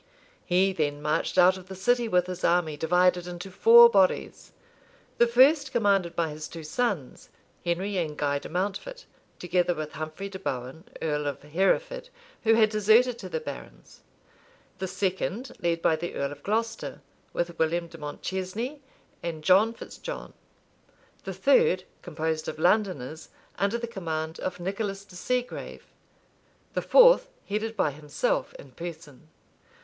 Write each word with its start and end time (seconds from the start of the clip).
He 0.43 0.73
then 0.73 0.99
marched 0.99 1.37
out 1.37 1.57
of 1.59 1.67
the 1.67 1.75
city 1.75 2.07
with 2.07 2.25
his 2.25 2.43
army, 2.43 2.75
divided 2.75 3.27
into 3.27 3.51
four 3.51 3.87
bodies: 3.87 4.51
the 5.19 5.27
first 5.27 5.71
commanded 5.71 6.15
by 6.15 6.29
his 6.29 6.47
two 6.47 6.63
sons, 6.63 7.29
Henry 7.63 7.97
and 7.97 8.17
Guy 8.17 8.39
de 8.39 8.49
Mountfort, 8.49 9.05
together 9.37 9.75
with 9.75 9.91
Humphrey 9.91 10.27
de 10.27 10.39
Bohun, 10.39 10.85
earl 11.03 11.27
of 11.27 11.43
Hereford, 11.43 12.09
who 12.45 12.55
had 12.55 12.71
deserted 12.71 13.19
to 13.19 13.29
the 13.29 13.39
barons; 13.39 14.01
the 14.79 14.87
second 14.87 15.51
led 15.59 15.83
by 15.83 15.95
the 15.95 16.15
earl 16.15 16.31
of 16.31 16.41
Glocester, 16.41 17.01
with 17.31 17.59
William 17.59 17.87
de 17.87 17.99
Montchesney 17.99 18.81
and 19.21 19.43
John 19.43 19.71
Fitz 19.71 19.99
John; 19.99 20.33
the 21.25 21.31
third, 21.35 21.83
composed 22.01 22.47
of 22.47 22.57
Londoners, 22.57 23.29
under 23.59 23.77
the 23.77 23.85
command 23.85 24.39
of 24.39 24.59
Nicholas 24.59 25.05
de 25.05 25.15
Segrave; 25.15 25.85
the 26.73 26.81
fourth 26.81 27.29
headed 27.47 27.77
by 27.77 27.91
himself 27.91 28.55
in 28.55 28.71
person. 28.71 29.27